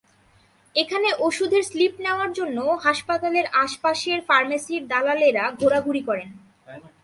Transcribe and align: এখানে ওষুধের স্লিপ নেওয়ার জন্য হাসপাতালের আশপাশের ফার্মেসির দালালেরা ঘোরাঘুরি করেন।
এখানে 0.75 1.09
ওষুধের 1.19 1.63
স্লিপ 1.63 1.93
নেওয়ার 2.05 2.31
জন্য 2.33 2.57
হাসপাতালের 2.85 3.45
আশপাশের 3.63 4.19
ফার্মেসির 4.21 4.81
দালালেরা 4.87 5.45
ঘোরাঘুরি 5.59 6.01
করেন। 6.09 6.29